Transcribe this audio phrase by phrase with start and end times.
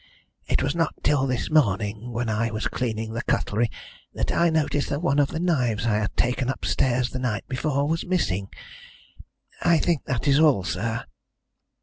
[0.47, 3.69] It was not till this morning, when I was cleaning the cutlery,
[4.15, 7.87] that I noticed that one of the knives I had taken upstairs the night before
[7.87, 8.49] was missing.
[9.61, 11.05] I think that is all, sir."